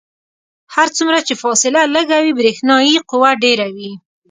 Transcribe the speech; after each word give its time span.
هر 0.75 0.87
څومره 0.97 1.19
چې 1.27 1.33
فاصله 1.43 1.81
لږه 1.95 2.17
وي 2.23 2.31
برېښنايي 2.39 2.95
قوه 3.09 3.31
ډیره 3.43 3.67
وي. 3.75 3.91